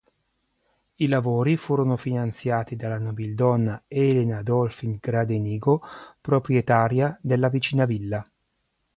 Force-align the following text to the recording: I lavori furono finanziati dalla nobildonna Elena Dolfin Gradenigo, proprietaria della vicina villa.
I 0.95 1.05
lavori 1.07 1.57
furono 1.57 1.95
finanziati 1.95 2.75
dalla 2.75 2.97
nobildonna 2.97 3.83
Elena 3.87 4.41
Dolfin 4.41 4.97
Gradenigo, 4.99 5.79
proprietaria 6.19 7.15
della 7.21 7.49
vicina 7.49 7.85
villa. 7.85 8.25